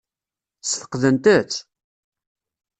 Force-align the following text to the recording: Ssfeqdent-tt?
Ssfeqdent-tt? 0.61 1.53